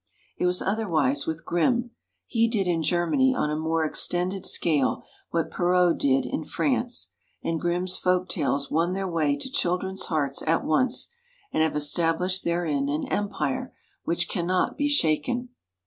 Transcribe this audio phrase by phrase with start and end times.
[0.39, 1.91] It was otherwise with Grimm;
[2.25, 7.09] he did in Germany on a more extended scale what Perrault did in France,
[7.43, 11.09] and Grimm's Folk Tales won their way to children's hearts at once,
[11.53, 15.49] and have established therein an empire, which cannot be shaken.